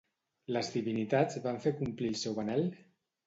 Les 0.55 0.69
divinitats 0.75 1.37
van 1.45 1.61
fer 1.67 1.75
complir 1.83 2.09
el 2.13 2.19
seu 2.23 2.39
anhel? 2.45 2.67